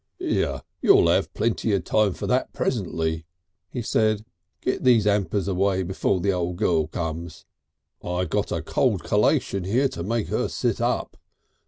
"Here! 0.17 0.63
you'll 0.81 1.07
'ave 1.09 1.27
plenty 1.35 1.73
of 1.73 1.83
time 1.83 2.13
for 2.15 2.25
that 2.25 2.53
presently," 2.53 3.27
he 3.69 3.83
said, 3.83 4.25
"get 4.59 4.83
these 4.83 5.03
hampers 5.03 5.47
away 5.47 5.83
before 5.83 6.19
the 6.19 6.33
old 6.33 6.55
girl 6.57 6.87
comes. 6.87 7.45
I 8.03 8.25
got 8.25 8.51
a 8.51 8.63
cold 8.63 9.03
collation 9.03 9.63
here 9.63 9.89
to 9.89 10.01
make 10.01 10.29
her 10.29 10.47
sit 10.47 10.81
up. 10.81 11.17